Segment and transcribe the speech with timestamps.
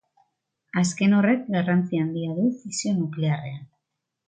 [0.81, 3.63] Azken horrek garrantzi handia du fisio nuklearrean.